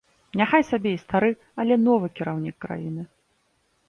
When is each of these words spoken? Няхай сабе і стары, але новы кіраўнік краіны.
Няхай 0.39 0.63
сабе 0.69 0.93
і 0.95 1.01
стары, 1.01 1.29
але 1.63 1.77
новы 1.81 2.09
кіраўнік 2.21 2.57
краіны. 2.65 3.03